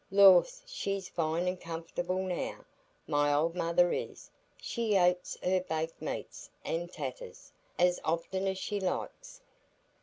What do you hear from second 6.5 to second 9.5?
an' taters as often as she likes.